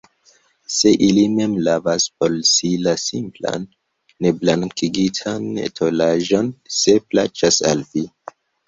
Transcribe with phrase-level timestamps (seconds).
[0.75, 3.69] Sed ili mem lavas por si la simplan,
[4.27, 5.49] neblankigitan
[5.81, 8.11] tolaĵon, se plaĉas al vi.